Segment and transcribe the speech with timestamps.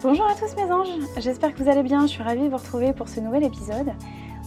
[0.00, 2.56] Bonjour à tous mes anges, j'espère que vous allez bien, je suis ravie de vous
[2.56, 3.92] retrouver pour ce nouvel épisode.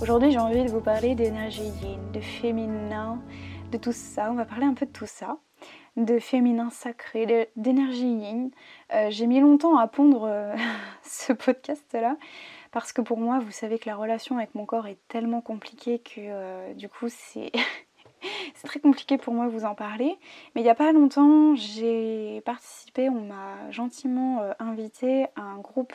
[0.01, 3.21] Aujourd'hui j'ai envie de vous parler d'énergie yin, de féminin,
[3.69, 5.37] de tout ça, on va parler un peu de tout ça
[5.97, 8.51] de féminin sacré, d'énergie yin.
[8.93, 10.55] Euh, j'ai mis longtemps à pondre euh,
[11.03, 12.17] ce podcast-là
[12.71, 15.99] parce que pour moi, vous savez que la relation avec mon corps est tellement compliquée
[15.99, 17.51] que euh, du coup, c'est
[18.55, 20.17] c'est très compliqué pour moi de vous en parler.
[20.55, 25.93] Mais il n'y a pas longtemps, j'ai participé, on m'a gentiment invité à un groupe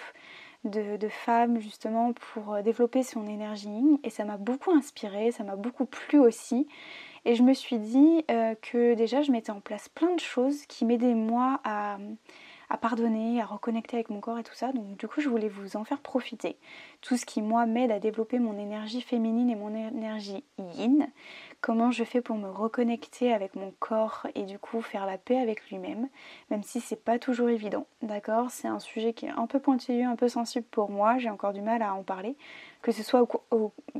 [0.65, 5.87] de, femmes justement pour développer son énergie et ça m'a beaucoup inspiré, ça m'a beaucoup
[5.87, 6.67] plu aussi.
[7.25, 10.65] Et je me suis dit euh, que déjà je mettais en place plein de choses
[10.67, 11.99] qui m'aidaient moi à,
[12.69, 14.72] à pardonner, à reconnecter avec mon corps et tout ça.
[14.72, 16.56] Donc du coup je voulais vous en faire profiter.
[17.00, 21.08] Tout ce qui moi m'aide à développer mon énergie féminine et mon énergie yin
[21.61, 25.39] comment je fais pour me reconnecter avec mon corps et du coup faire la paix
[25.39, 26.08] avec lui-même,
[26.50, 28.50] même si c'est pas toujours évident, d'accord?
[28.50, 31.53] C'est un sujet qui est un peu pointilleux, un peu sensible pour moi, j'ai encore
[31.53, 32.36] du mal à en parler,
[32.87, 33.27] que ce soit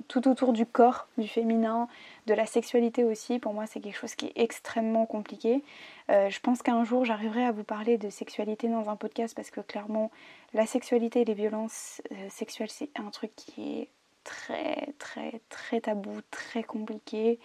[0.07, 1.89] tout autour du corps, du féminin,
[2.27, 5.65] de la sexualité aussi, pour moi c'est quelque chose qui est extrêmement compliqué.
[6.09, 9.51] Euh, je pense qu'un jour j'arriverai à vous parler de sexualité dans un podcast parce
[9.51, 10.13] que clairement
[10.55, 13.89] la sexualité et les violences euh, sexuelles c'est un truc qui est
[14.23, 17.41] très très très tabou, très compliqué,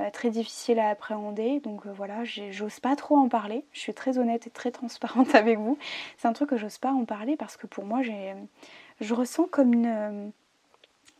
[0.00, 1.60] euh, très difficile à appréhender.
[1.60, 3.66] Donc voilà, j'ose pas trop en parler.
[3.72, 5.76] Je suis très honnête et très transparente avec vous.
[6.16, 9.74] C'est un truc que j'ose pas en parler parce que pour moi, je ressens comme
[9.74, 10.32] une,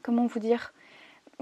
[0.03, 0.73] comment vous dire,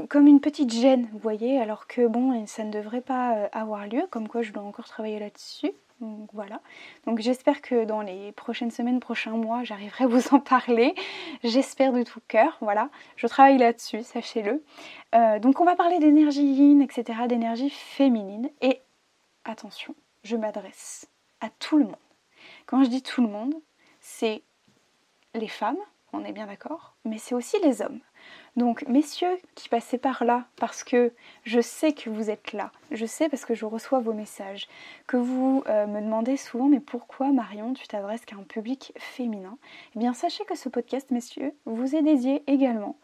[0.09, 4.03] comme une petite gêne, vous voyez, alors que bon, ça ne devrait pas avoir lieu,
[4.11, 5.73] comme quoi je dois encore travailler là-dessus.
[6.01, 6.61] Donc voilà.
[7.07, 10.95] Donc j'espère que dans les prochaines semaines, prochains mois, j'arriverai à vous en parler.
[11.43, 12.59] J'espère de tout cœur.
[12.61, 12.91] Voilà.
[13.17, 14.63] Je travaille là-dessus, sachez-le.
[15.15, 18.51] Euh, donc on va parler d'énergie yin, etc., d'énergie féminine.
[18.61, 18.81] Et
[19.45, 21.09] attention, je m'adresse
[21.41, 21.97] à tout le monde.
[22.67, 23.55] Quand je dis tout le monde,
[24.01, 24.43] c'est
[25.35, 25.79] les femmes,
[26.13, 28.01] on est bien d'accord, mais c'est aussi les hommes.
[28.57, 31.13] Donc, messieurs qui passez par là, parce que
[31.45, 34.67] je sais que vous êtes là, je sais parce que je reçois vos messages,
[35.07, 39.59] que vous euh, me demandez souvent, mais pourquoi Marion, tu t'adresses qu'à un public féminin?
[39.95, 42.97] Eh bien, sachez que ce podcast, messieurs, vous est dédié également.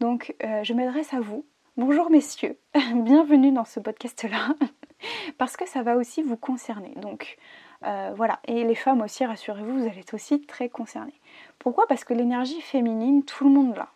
[0.00, 1.46] Donc, euh, je m'adresse à vous.
[1.76, 2.58] Bonjour, messieurs,
[2.94, 4.48] bienvenue dans ce podcast-là,
[5.38, 6.94] parce que ça va aussi vous concerner.
[6.96, 7.38] Donc,
[7.84, 11.20] euh, voilà, et les femmes aussi, rassurez-vous, vous allez être aussi très concernées.
[11.60, 11.86] Pourquoi?
[11.86, 13.90] Parce que l'énergie féminine, tout le monde l'a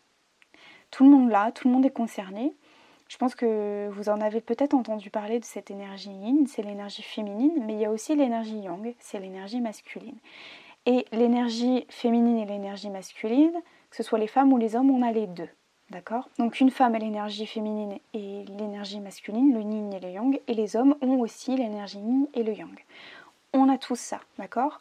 [0.90, 2.52] tout le monde là, tout le monde est concerné.
[3.08, 7.02] Je pense que vous en avez peut-être entendu parler de cette énergie yin, c'est l'énergie
[7.02, 10.16] féminine, mais il y a aussi l'énergie yang, c'est l'énergie masculine.
[10.86, 13.52] Et l'énergie féminine et l'énergie masculine,
[13.90, 15.48] que ce soit les femmes ou les hommes, on a les deux.
[15.90, 16.28] D'accord?
[16.38, 20.54] Donc une femme a l'énergie féminine et l'énergie masculine, le yin et le yang, et
[20.54, 22.84] les hommes ont aussi l'énergie yin et le yang.
[23.52, 24.80] On a tous ça, d'accord?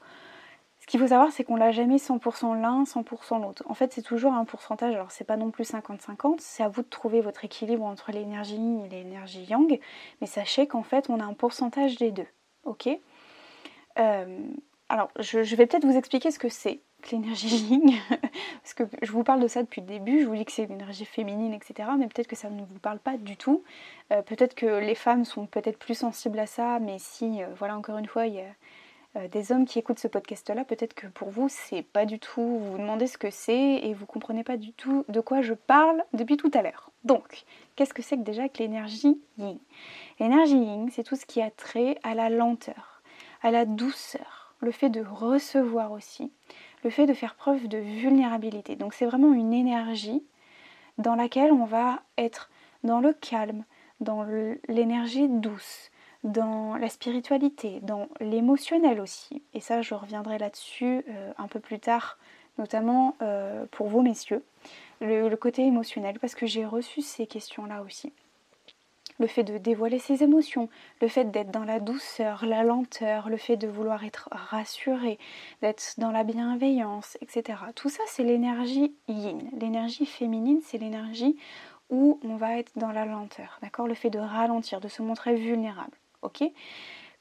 [0.89, 3.63] Qu'il faut savoir, c'est qu'on l'a jamais 100% l'un, 100% l'autre.
[3.67, 4.95] En fait, c'est toujours un pourcentage.
[4.95, 6.37] Alors, c'est pas non plus 50-50.
[6.39, 9.79] C'est à vous de trouver votre équilibre entre l'énergie yin et l'énergie yang.
[10.19, 12.25] Mais sachez qu'en fait, on a un pourcentage des deux.
[12.63, 12.89] Ok?
[13.99, 14.39] Euh,
[14.89, 17.91] Alors, je, vais peut-être vous expliquer ce que c'est que l'énergie yin.
[18.63, 20.21] Parce que je vous parle de ça depuis le début.
[20.21, 21.87] Je vous dis que c'est l'énergie féminine, etc.
[21.99, 23.63] Mais peut-être que ça ne vous parle pas du tout.
[24.11, 26.79] Euh, peut-être que les femmes sont peut-être plus sensibles à ça.
[26.79, 28.45] Mais si, euh, voilà, encore une fois, il y a
[29.27, 32.71] des hommes qui écoutent ce podcast-là, peut-être que pour vous, c'est pas du tout, vous
[32.71, 36.03] vous demandez ce que c'est et vous comprenez pas du tout de quoi je parle
[36.13, 36.91] depuis tout à l'heure.
[37.03, 37.43] Donc,
[37.75, 39.57] qu'est-ce que c'est que déjà que l'énergie yin?
[40.19, 43.01] L'énergie yin, c'est tout ce qui a trait à la lenteur,
[43.41, 46.31] à la douceur, le fait de recevoir aussi,
[46.83, 48.75] le fait de faire preuve de vulnérabilité.
[48.75, 50.23] Donc, c'est vraiment une énergie
[50.97, 52.49] dans laquelle on va être
[52.83, 53.63] dans le calme,
[53.99, 54.23] dans
[54.67, 55.91] l'énergie douce,
[56.23, 59.41] dans la spiritualité, dans l'émotionnel aussi.
[59.53, 62.17] Et ça, je reviendrai là-dessus euh, un peu plus tard,
[62.57, 64.43] notamment euh, pour vous, messieurs.
[65.01, 68.11] Le, côté émotionnel, parce que j'ai reçu ces questions-là aussi.
[69.17, 70.69] Le fait de dévoiler ses émotions,
[71.01, 75.19] le fait d'être dans la douceur, la lenteur, le fait de vouloir être rassuré,
[75.61, 77.59] d'être dans la bienveillance, etc.
[77.75, 79.49] Tout ça, c'est l'énergie yin.
[79.57, 81.37] L'énergie féminine, c'est l'énergie
[81.89, 83.87] où on va être dans la lenteur, d'accord?
[83.87, 86.43] Le fait de ralentir, de se montrer vulnérable ok?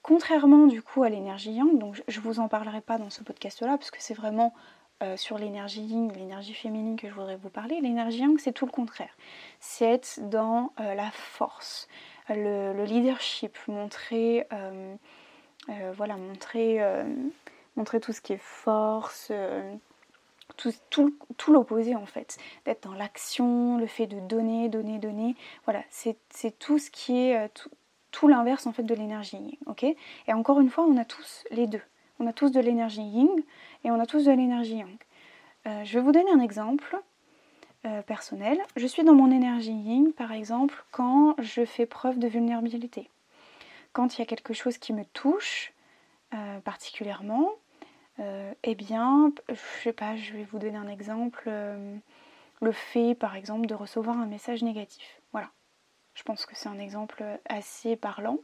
[0.03, 3.77] Contrairement du coup à l'énergie yang, donc je vous en parlerai pas dans ce podcast-là,
[3.77, 4.55] parce que c'est vraiment
[5.01, 7.81] euh, sur l'énergie yin, l'énergie féminine que je voudrais vous parler.
[7.81, 9.15] L'énergie yang, c'est tout le contraire.
[9.61, 11.87] C'est être dans euh, la force,
[12.29, 14.97] le, leadership, montrer, euh,
[15.97, 16.81] voilà, montrer,
[18.03, 19.31] tout ce qui est force,
[20.57, 25.37] tout, l'opposé en fait, d'être dans l'action, le fait de donner, donner, donner.
[25.65, 27.49] Voilà, c'est tout ce qui est
[28.27, 29.57] l'inverse en fait de l'énergie yin.
[29.67, 29.85] ok?
[29.85, 31.83] Et encore une fois, on a tous les deux.
[32.19, 33.31] On a tous de l'énergie yin
[33.85, 34.99] et on a tous de l'énergie yang.
[35.67, 36.99] Euh, je vais vous donner un exemple
[37.85, 38.59] euh, personnel.
[38.77, 43.09] Je suis dans mon énergie yin, par exemple, quand je fais preuve de vulnérabilité.
[43.93, 45.73] Quand il y a quelque chose qui me touche
[46.35, 47.51] euh, particulièrement,
[48.65, 49.55] eh bien, je
[49.85, 51.49] sais pas, je vais vous donner un exemple.
[51.49, 55.21] le fait, par exemple, de recevoir un message négatif.
[55.31, 55.51] Voilà.
[56.19, 58.39] Je pense que c'est un exemple assez parlant.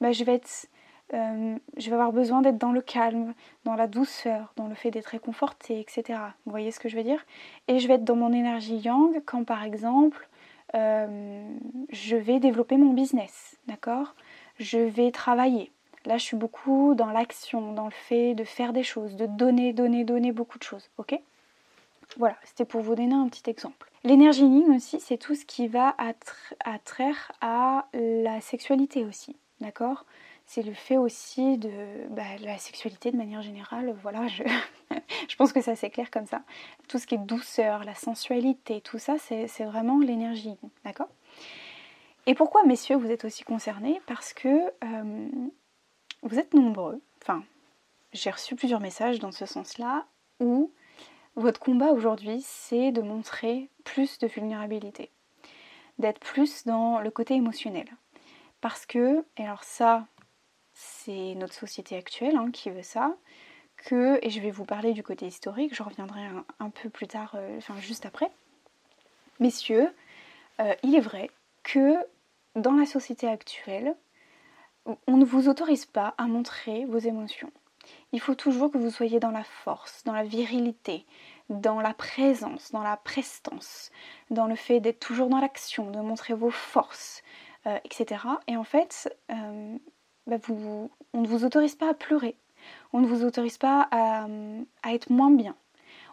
[0.00, 0.66] Bah, je vais être
[1.14, 3.34] euh, je vais avoir besoin d'être dans le calme,
[3.64, 6.18] dans la douceur, dans le fait d'être réconfortée, etc.
[6.46, 7.24] Vous voyez ce que je veux dire?
[7.68, 10.28] Et je vais être dans mon énergie yang quand par exemple
[10.74, 11.46] euh,
[11.90, 14.16] je vais développer mon business, d'accord?
[14.58, 15.70] Je vais travailler.
[16.06, 19.72] Là, je suis beaucoup dans l'action, dans le fait de faire des choses, de donner,
[19.72, 21.20] donner, donner beaucoup de choses, ok?
[22.16, 23.91] Voilà, c'était pour vous donner un petit exemple.
[24.04, 25.94] L'énergie yin aussi, c'est tout ce qui va
[26.64, 30.04] attraire à la sexualité aussi, d'accord?
[30.44, 31.70] C'est le fait aussi de
[32.10, 33.94] bah, la sexualité de manière générale.
[34.02, 34.26] Voilà,
[35.28, 36.42] je, pense que ça c'est clair comme ça.
[36.88, 41.08] Tout ce qui est douceur, la sensualité, tout ça, c'est vraiment l'énergie, d'accord?
[42.26, 44.00] Et pourquoi, messieurs, vous êtes aussi concernés?
[44.06, 44.48] Parce que
[44.84, 45.28] euh,
[46.22, 47.00] vous êtes nombreux.
[47.20, 47.42] Enfin,
[48.12, 50.06] j'ai reçu plusieurs messages dans ce sens-là
[50.40, 50.70] où
[51.36, 55.10] votre combat aujourd'hui, c'est de montrer plus de vulnérabilité,
[55.98, 57.88] d'être plus dans le côté émotionnel.
[58.60, 60.06] Parce que, et alors ça,
[60.72, 63.16] c'est notre société actuelle hein, qui veut ça,
[63.76, 66.20] que, et je vais vous parler du côté historique, je reviendrai
[66.60, 68.30] un, peu plus tard, euh, enfin juste après.
[69.40, 69.92] Messieurs,
[70.60, 71.30] euh, il est vrai
[71.64, 71.96] que
[72.54, 73.96] dans la société actuelle,
[75.06, 77.52] on ne vous autorise pas à montrer vos émotions.
[78.12, 81.06] Il faut toujours que vous soyez dans la force, dans la virilité,
[81.48, 83.90] dans la présence, dans la prestance,
[84.30, 87.22] dans le fait d'être toujours dans l'action, de montrer vos forces,
[87.66, 88.22] euh, etc.
[88.48, 89.14] Et en fait,
[90.26, 92.36] bah, on ne vous autorise pas à pleurer,
[92.92, 94.26] on ne vous autorise pas à,
[94.92, 95.56] être moins bien,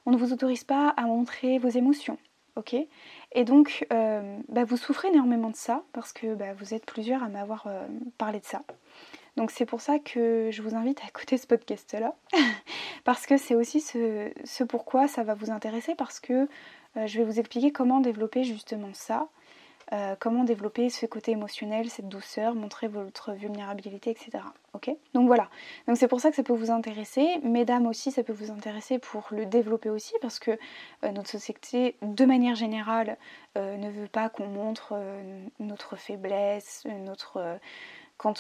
[0.06, 2.18] on ne vous autorise pas à montrer vos émotions,
[3.32, 7.24] Et donc, euh, bah, vous souffrez énormément de ça parce que bah, vous êtes plusieurs
[7.24, 7.88] à m'avoir euh,
[8.18, 8.62] parlé de ça.
[9.38, 12.16] Donc c'est pour ça que je vous invite à écouter ce podcast-là,
[13.04, 16.48] parce que c'est aussi ce, pourquoi ça va vous intéresser, parce que
[16.98, 19.28] euh, je vais vous expliquer comment développer justement ça,
[19.94, 24.44] euh, comment développer ce côté émotionnel, cette douceur, montrer votre vulnérabilité, etc.
[24.74, 24.92] Ok?
[25.14, 25.50] Donc voilà.
[25.88, 27.40] Donc c'est pour ça que ça peut vous intéresser.
[27.44, 30.52] Mesdames aussi, ça peut vous intéresser pour le développer aussi, parce que
[31.04, 33.18] euh, notre société, de manière générale,
[33.56, 34.94] ne veut pas qu'on montre
[35.60, 37.60] notre faiblesse, notre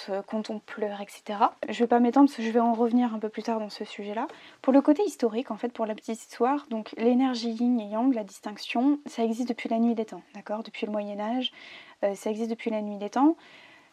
[0.09, 1.39] euh, quand, on pleure, etc.
[1.67, 3.59] Je ne vais pas m'étendre parce que je vais en revenir un peu plus tard
[3.59, 4.27] dans ce sujet-là.
[4.61, 8.13] Pour le côté historique, en fait, pour la petite histoire, donc l'énergie yin et yang,
[8.13, 10.63] la distinction, ça existe depuis la nuit des temps, d'accord?
[10.63, 11.51] Depuis le Moyen Âge,
[12.03, 13.35] euh, ça existe depuis la nuit des temps.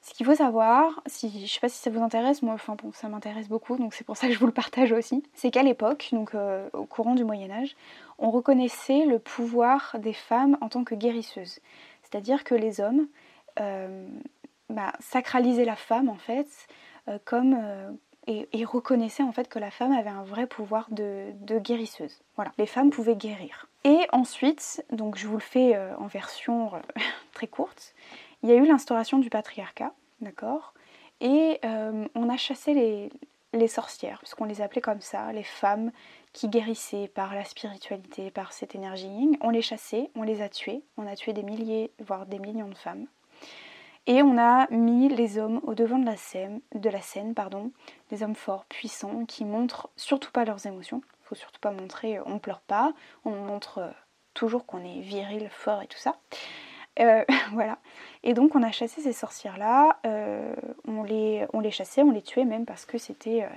[0.03, 2.77] Ce qu'il faut savoir, si, je ne sais pas si ça vous intéresse, moi, enfin
[2.81, 5.51] bon, ça m'intéresse beaucoup, donc c'est pour ça que je vous le partage aussi, c'est
[5.51, 7.77] qu'à l'époque, donc euh, au courant du Moyen Âge,
[8.19, 11.59] on reconnaissait le pouvoir des femmes en tant que guérisseuses.
[12.03, 13.09] C'est-à-dire que les hommes
[14.71, 16.49] bah, sacraliser la femme en fait
[17.09, 17.91] euh, comme euh,
[18.27, 22.21] et, reconnaissait en fait que la femme avait un vrai pouvoir de, guérisseuse.
[22.35, 23.69] Voilà, les femmes pouvaient guérir.
[23.85, 26.73] Et ensuite, donc je vous le fais euh, en version
[27.33, 27.95] très courte,
[28.43, 30.75] il y a eu l'instauration du patriarcat, d'accord?
[31.21, 31.61] Et
[32.15, 33.11] on a chassé les,
[33.55, 35.91] les sorcières, puisqu'on les appelait comme ça, les femmes
[36.33, 39.37] qui guérissaient par la spiritualité, par cette énergie yin.
[39.41, 42.69] On les chassait, on les a tuées, on a tué des milliers, voire des millions
[42.69, 43.07] de femmes.
[44.07, 47.73] Et on a mis les hommes au devant de la scène, de la scène pardon,
[48.11, 51.03] des hommes forts, puissants, qui montrent surtout pas leurs émotions.
[51.23, 52.93] Il faut surtout pas montrer, euh, on pleure pas,
[53.25, 53.91] on montre euh,
[54.33, 56.17] toujours qu'on est viril, fort et tout ça.
[57.01, 57.79] Euh, voilà.
[58.23, 59.99] Et donc on a chassé ces sorcières-là,
[60.87, 63.49] on, les, on les chassait, on les tuait même parce que c'était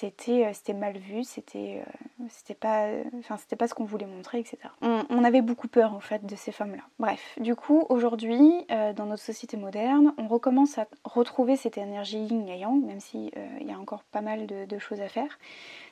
[0.00, 2.86] c'était mal vu, c'était euh, c'était pas
[3.18, 4.58] enfin c'était pas ce qu'on voulait montrer, etc.
[4.82, 6.82] On, avait beaucoup peur en fait de ces femmes-là.
[6.98, 12.18] Bref, du coup aujourd'hui euh, dans notre société moderne, on recommence à retrouver cette énergie
[12.18, 13.30] yin et yang, même si
[13.60, 15.38] il y a encore pas mal de, choses à faire.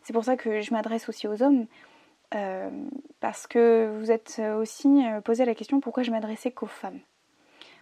[0.03, 1.67] C'est pour ça que je m'adresse aussi aux hommes.
[3.21, 7.01] parce que vous êtes aussi posé la question pourquoi je m'adressais qu'aux femmes?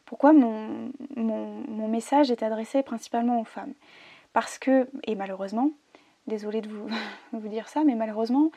[0.05, 3.75] Pourquoi mon, mon, mon message est adressé principalement aux femmes?
[4.37, 5.71] Parce que, et malheureusement,
[6.27, 8.51] désolée de vous, dire ça, mais malheureusement,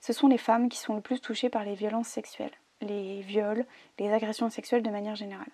[0.00, 3.64] ce sont les femmes qui sont le plus touchées par les violences sexuelles, les viols,
[3.98, 5.50] les agressions sexuelles de manière générale.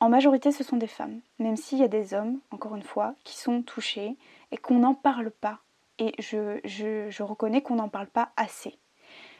[0.00, 3.14] En majorité, ce sont des femmes, même s'il y a des hommes, encore une fois,
[3.22, 4.16] qui sont touchés
[4.50, 5.58] et qu'on n'en parle pas.
[5.98, 8.78] Et je, je, reconnais qu'on n'en parle pas assez.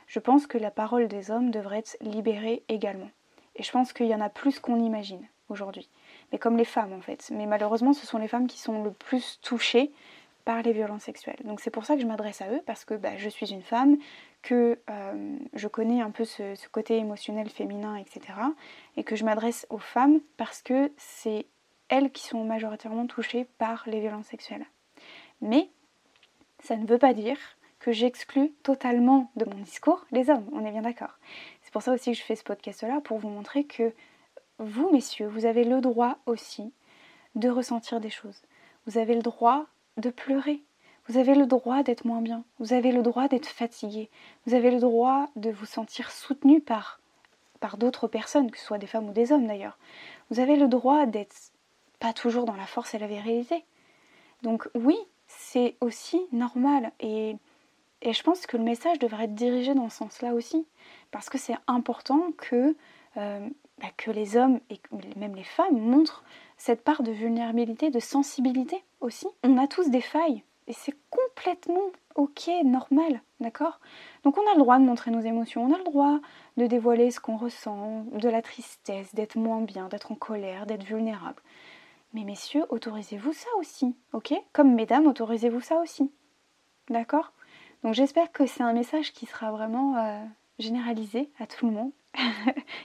[0.07, 3.11] Je pense que la parole des hommes devrait être libérée également.
[3.57, 5.89] Et je pense qu'il y en a plus qu'on imagine aujourd'hui.
[6.31, 7.31] Mais comme les femmes en fait.
[7.33, 9.91] Mais malheureusement, ce sont les femmes qui sont le plus touchées
[10.45, 11.39] par les violences sexuelles.
[11.45, 13.63] Donc c'est pour ça que je m'adresse à eux, parce que bah, je suis une
[13.63, 13.99] femme,
[14.43, 18.21] que euh, je connais un peu ce, côté émotionnel féminin, etc.
[18.97, 21.47] Et que je m'adresse aux femmes parce que c'est
[21.89, 24.65] elles qui sont majoritairement touchées par les violences sexuelles.
[25.41, 25.71] Mais
[26.61, 27.39] ça ne veut pas dire
[27.81, 31.19] que j'exclus totalement de mon discours les hommes, on est bien d'accord.
[31.63, 33.93] C'est pour ça aussi que je fais ce podcast-là, pour vous montrer que
[34.59, 36.73] vous, messieurs, vous avez le droit aussi
[37.35, 38.43] de ressentir des choses.
[38.87, 39.67] Vous avez le droit
[39.97, 40.63] de pleurer.
[41.09, 42.45] Vous avez le droit d'être moins bien.
[42.59, 44.11] Vous avez le droit d'être fatigué.
[44.47, 47.01] Vous avez le droit de vous sentir soutenu par,
[47.59, 49.79] par d'autres personnes, que ce soit des femmes ou des hommes d'ailleurs.
[50.31, 51.35] Vous avez le droit d'être
[51.99, 53.65] pas toujours dans la force et la virilité.
[54.43, 56.93] Donc oui, c'est aussi normal.
[57.01, 57.37] Et,
[58.03, 60.67] et, je pense que le message devrait être dirigé dans ce sens-là aussi.
[61.11, 62.77] Parce que c'est important que,
[63.17, 64.81] euh, bah, que les hommes et
[65.17, 66.25] même les femmes montrent
[66.57, 69.27] cette part de vulnérabilité, de sensibilité aussi.
[69.43, 73.81] On a tous des failles et c'est complètement ok, normal, d'accord?
[74.25, 76.21] Donc on a le droit de montrer nos émotions, on a le droit
[76.57, 80.85] de dévoiler ce qu'on ressent, de la tristesse, d'être moins bien, d'être en colère, d'être
[80.85, 81.43] vulnérable.
[82.13, 84.35] Mais messieurs, autorisez-vous ça aussi, ok?
[84.53, 86.11] Comme mesdames, autorisez-vous ça aussi,
[86.89, 87.33] d'accord?
[87.83, 90.25] Donc j'espère que c'est un message qui sera vraiment euh,
[90.59, 91.93] généralisé à tout le monde,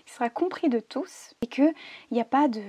[0.05, 1.73] qui sera compris de tous, et qu'il
[2.11, 2.61] n'y a pas de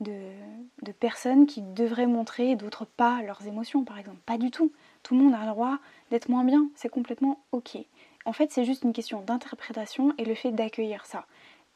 [0.00, 4.18] de, personnes qui devraient montrer d'autres pas leurs émotions, par exemple.
[4.26, 4.72] Pas du tout.
[5.02, 5.78] Tout le monde a le droit
[6.10, 7.78] d'être moins bien, c'est complètement ok.
[8.24, 11.26] En fait, c'est juste une question d'interprétation et le fait d'accueillir ça.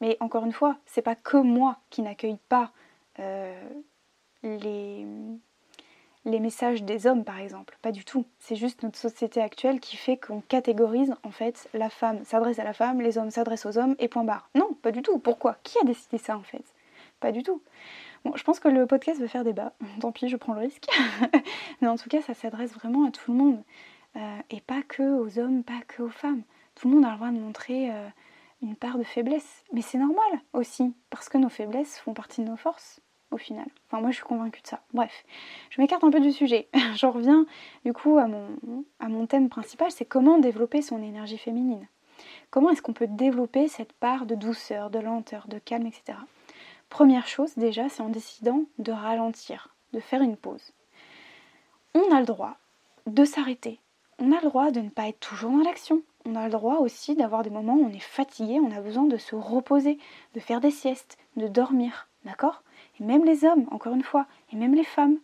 [0.01, 2.71] Mais encore une fois, c'est pas que moi qui n'accueille pas
[3.19, 3.53] euh,
[4.43, 5.05] les,
[6.25, 7.77] les messages des hommes, par exemple.
[7.81, 8.25] Pas du tout.
[8.39, 12.63] C'est juste notre société actuelle qui fait qu'on catégorise, en fait, la femme s'adresse à
[12.63, 14.49] la femme, les hommes s'adressent aux hommes, et point barre.
[14.55, 15.19] Non, pas du tout.
[15.19, 15.57] Pourquoi?
[15.63, 16.63] Qui a décidé ça, en fait?
[17.21, 17.61] Pas du tout.
[18.25, 19.73] Bon, je pense que le podcast va faire débat.
[20.01, 20.87] Tant pis, je prends le risque.
[21.81, 23.63] Mais en tout cas, ça s'adresse vraiment à tout le monde.
[24.17, 26.41] Euh, et pas que aux hommes, pas que aux femmes.
[26.75, 28.07] Tout le monde a le droit de montrer euh,
[28.61, 29.63] une part de faiblesse.
[29.71, 33.67] Mais c'est normal aussi, parce que nos faiblesses font partie de nos forces, au final.
[33.87, 34.81] Enfin, moi, je suis convaincue de ça.
[34.93, 35.23] Bref,
[35.69, 36.69] je m'écarte un peu du sujet.
[36.95, 37.45] J'en reviens,
[37.85, 41.87] du coup, à mon thème principal, c'est comment développer son énergie féminine.
[42.49, 46.17] Comment est-ce qu'on peut développer cette part de douceur, de lenteur, de calme, etc.
[46.91, 50.73] Première chose déjà, c'est en décidant de ralentir, de faire une pause.
[51.95, 52.57] On a le droit
[53.07, 53.79] de s'arrêter.
[54.19, 56.01] On a le droit de ne pas être toujours dans l'action.
[56.25, 59.05] On a le droit aussi d'avoir des moments où on est fatigué, on a besoin
[59.05, 59.99] de se reposer,
[60.35, 62.09] de faire des siestes, de dormir.
[62.25, 62.61] D'accord?
[62.99, 65.17] Et même les hommes, encore une fois, et même les femmes,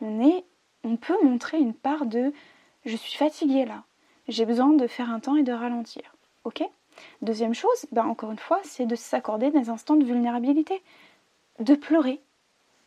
[0.00, 2.32] on, peut montrer une part de
[2.86, 3.84] je suis fatigué là,
[4.26, 6.16] j'ai besoin de faire un temps et de ralentir.
[6.44, 6.64] Ok?
[7.20, 10.82] Deuxième chose, ben encore une fois, c'est de s'accorder des instants de vulnérabilité
[11.60, 12.20] de pleurer.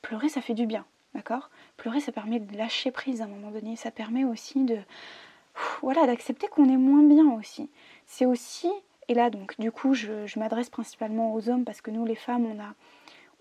[0.02, 1.50] Pleurer, ça fait du bien, d'accord?
[1.78, 3.76] Pleurer, ça permet de lâcher prise à un moment donné.
[3.76, 4.78] Ça permet aussi de,
[5.82, 7.70] voilà, d'accepter qu'on est moins bien aussi.
[8.06, 8.72] C'est aussi,
[9.08, 12.46] et là donc, du coup, je, m'adresse principalement aux hommes parce que nous, les femmes,
[12.46, 12.74] on a,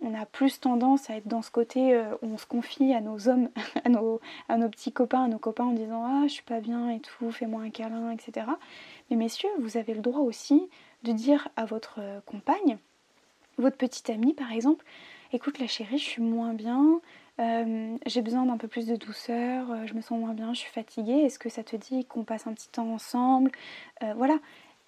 [0.02, 3.00] on a plus tendance à être dans ce côté euh, où on se confie à
[3.00, 3.48] nos hommes,
[3.84, 6.60] à nos, à nos petits copains, à nos copains en disant ah je suis pas
[6.60, 8.46] bien et tout, fais-moi un câlin, etc.
[9.10, 10.68] Mais messieurs, vous avez le droit aussi
[11.04, 12.78] de dire à votre euh, compagne,
[13.58, 14.84] votre petite amie par exemple,
[15.32, 17.00] écoute la chérie, je suis moins bien,
[17.40, 20.60] euh, j'ai besoin d'un peu plus de douceur, euh, je me sens moins bien, je
[20.60, 23.50] suis fatiguée, est-ce que ça te dit qu'on passe un petit temps ensemble?
[24.02, 24.38] Euh, Voilà.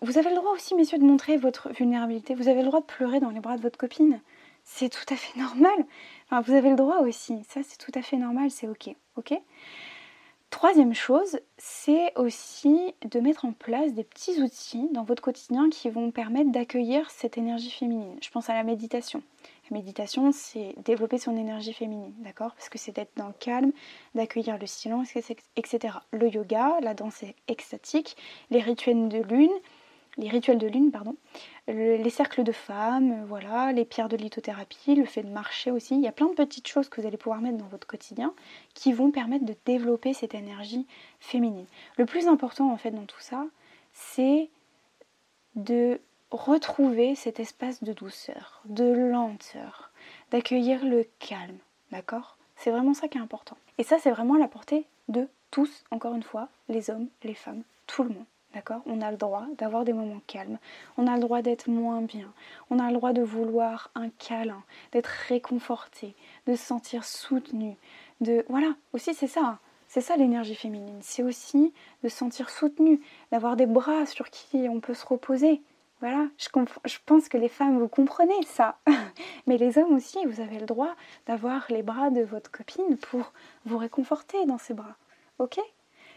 [0.03, 2.35] Vous avez le droit aussi, messieurs, de montrer votre vulnérabilité.
[2.35, 4.21] Vous avez le droit de pleurer dans les bras de votre copine.
[4.65, 5.73] C'est tout à fait normal.
[6.45, 7.43] Vous avez le droit aussi.
[7.49, 8.95] Ça, c'est tout à fait normal, c'est ok.
[9.17, 9.33] Ok?
[10.55, 15.91] Troisième chose, c'est aussi de mettre en place des petits outils dans votre quotidien qui
[15.91, 18.17] vont permettre d'accueillir cette énergie féminine.
[18.23, 19.21] Je pense à la méditation.
[19.69, 22.55] La méditation, c'est développer son énergie féminine, d'accord?
[22.55, 23.73] Parce que c'est d'être dans le calme,
[24.15, 25.99] d'accueillir le silence, etc.
[26.13, 28.17] Le yoga, la danse extatique,
[28.51, 29.51] les rituels de lune,
[30.17, 31.17] les rituels de lune, pardon,
[31.67, 35.95] les cercles de femmes, voilà, les pierres de lithothérapie, le fait de marcher aussi.
[35.95, 38.35] Il y a plein de petites choses que vous allez pouvoir mettre dans votre quotidien
[38.75, 40.87] qui vont permettre de développer cette énergie
[41.21, 41.67] féminine.
[41.97, 43.47] Le plus important en fait dans tout ça,
[43.93, 44.51] c'est
[45.57, 49.93] de retrouver cet espace de douceur, de lenteur,
[50.31, 51.59] d'accueillir le calme,
[51.93, 52.37] d'accord?
[52.57, 53.57] C'est vraiment ça qui est important.
[53.79, 57.63] Et ça, c'est vraiment la portée de tous, encore une fois, les hommes, les femmes,
[57.87, 58.25] tout le monde.
[58.55, 58.83] D'accord?
[58.87, 60.59] On a le droit d'avoir des moments calmes.
[60.97, 62.33] On a le droit d'être moins bien.
[62.71, 66.15] On a le droit de vouloir un câlin, d'être réconforté,
[66.47, 67.77] de se sentir soutenu.
[68.21, 69.45] De voilà, aussi c'est ça.
[69.45, 69.59] Hein.
[69.89, 70.99] C'est ça l'énergie féminine.
[71.03, 71.73] C'est aussi
[72.05, 73.01] de se sentir soutenu,
[73.33, 75.61] d'avoir des bras sur qui on peut se reposer.
[76.01, 76.49] Voilà, je,
[76.85, 78.79] je pense que les femmes, vous comprenez ça.
[79.47, 80.95] Mais les hommes aussi, vous avez le droit
[81.27, 83.33] d'avoir les bras de votre copine pour
[83.65, 84.97] vous réconforter dans ses bras.
[85.39, 85.59] Ok?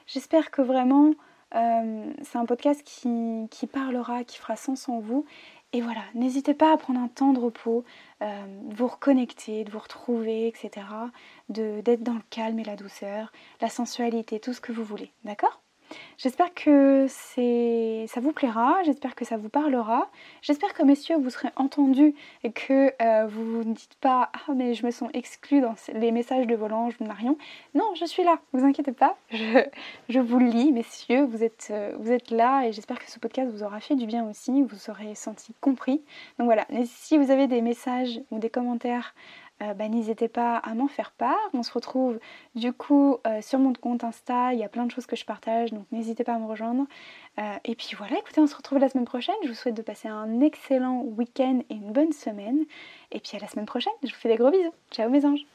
[0.08, 1.14] J'espère que vraiment
[1.56, 5.26] euh, c'est un podcast qui, parlera, qui fera sens en vous.
[5.74, 7.84] Et voilà, n'hésitez pas à prendre un temps de repos,
[8.22, 10.86] euh, de vous reconnecter, de vous retrouver, etc.
[11.50, 15.12] D'être dans le calme et la douceur, la sensualité, tout ce que vous voulez.
[15.26, 15.62] D'accord?
[16.18, 20.10] J'espère que ça vous plaira, j'espère que ça vous parlera,
[20.42, 24.74] j'espère que messieurs vous serez entendus et que euh, vous ne dites pas Ah mais
[24.74, 27.38] je me sens exclue dans les messages de Volange de Marion.
[27.76, 32.12] Non, je suis là, vous inquiétez pas, je, vous lis messieurs, vous êtes, euh, vous
[32.12, 35.14] êtes là et j'espère que ce podcast vous aura fait du bien aussi, vous serez
[35.14, 36.02] senti compris.
[36.40, 39.14] Donc voilà, si vous avez des messages ou des commentaires
[39.62, 41.38] euh, bah, n'hésitez pas à m'en faire part.
[41.54, 42.20] On se retrouve
[42.56, 45.26] du coup euh, sur mon compte Insta, il y a plein de choses que je
[45.26, 46.86] partage, donc n'hésitez pas à me rejoindre.
[47.40, 49.36] Euh, et puis voilà, écoutez, on se retrouve la semaine prochaine.
[49.44, 52.66] Je vous souhaite de passer un excellent week-end et une bonne semaine.
[53.12, 54.74] Et puis à la semaine prochaine, je vous fais des gros bisous.
[54.92, 55.48] Ciao mes anges